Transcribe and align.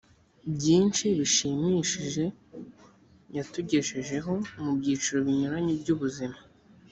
byinshi 0.55 1.05
bishimishije 1.19 2.23
yatugejejeho 3.37 4.31
mu 4.63 4.71
byiciro 4.79 5.19
binyuranye 5.27 5.73
by 5.81 5.89
ubuzima 5.95 6.37